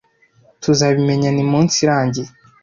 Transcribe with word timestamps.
Tuzabimenya 0.61 1.29
nimunsi 1.31 1.75
irangiye. 1.85 2.29